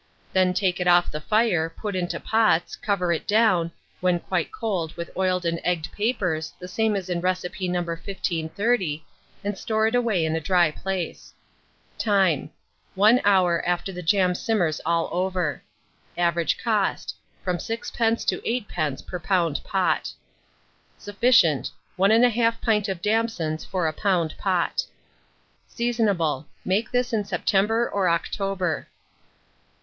Then 0.33 0.55
take 0.55 0.79
it 0.79 0.87
off 0.87 1.11
the 1.11 1.21
fire, 1.21 1.69
put 1.69 1.95
into 1.95 2.19
pots, 2.19 2.75
cover 2.75 3.11
it 3.13 3.27
down, 3.27 3.71
when 3.99 4.19
quite 4.19 4.51
cold, 4.51 4.97
with 4.97 5.11
oiled 5.15 5.45
and 5.45 5.61
egged 5.63 5.91
papers, 5.91 6.53
the 6.57 6.67
same 6.67 6.95
as 6.95 7.07
in 7.07 7.21
recipe 7.21 7.67
No. 7.67 7.81
1530, 7.83 9.05
and 9.43 9.55
store 9.55 9.85
it 9.85 9.93
away 9.93 10.25
in 10.25 10.35
a 10.35 10.39
dry 10.41 10.71
place. 10.71 11.35
Time. 11.99 12.49
1 12.95 13.21
hour 13.23 13.61
after 13.63 13.91
the 13.91 14.01
jam 14.01 14.33
simmers 14.33 14.81
all 14.87 15.07
over. 15.11 15.61
Average 16.17 16.57
cost, 16.57 17.15
from 17.43 17.57
6d. 17.59 18.25
to 18.25 18.39
8d. 18.41 19.05
per 19.05 19.19
lb. 19.19 19.63
pot. 19.63 20.13
Sufficient. 20.97 21.69
1 21.95 22.09
1/2 22.09 22.59
pint 22.59 22.89
of 22.89 23.03
damsons 23.03 23.63
for 23.63 23.87
a 23.87 23.93
lb. 23.93 24.35
pot. 24.39 24.83
Seasonable. 25.69 26.47
Make 26.65 26.89
this 26.89 27.13
in 27.13 27.23
September 27.23 27.87
or 27.87 28.09
October. 28.09 28.87